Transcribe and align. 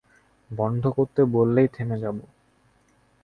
বন্ধ 0.51 0.83
করতে 0.87 1.21
বললেই 1.25 1.67
থেমে 1.67 1.97
যাবো। 1.99 2.25